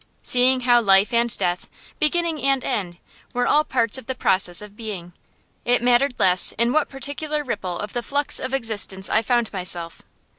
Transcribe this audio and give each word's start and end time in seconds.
Seeing 0.23 0.61
how 0.61 0.81
life 0.81 1.13
and 1.13 1.37
death, 1.37 1.69
beginning 1.99 2.41
and 2.41 2.63
end, 2.63 2.97
were 3.35 3.45
all 3.45 3.63
parts 3.63 3.99
of 3.99 4.07
the 4.07 4.15
process 4.15 4.59
of 4.59 4.75
being, 4.75 5.13
it 5.63 5.83
mattered 5.83 6.15
less 6.17 6.53
in 6.53 6.71
what 6.73 6.89
particular 6.89 7.43
ripple 7.43 7.77
of 7.77 7.93
the 7.93 8.01
flux 8.01 8.39
of 8.39 8.51
existence 8.51 9.09
I 9.11 9.21
found 9.21 9.53
myself. 9.53 10.01